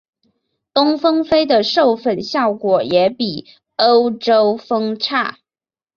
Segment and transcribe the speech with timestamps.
[0.73, 5.37] 东非蜂的授粉效果也比欧洲蜂差。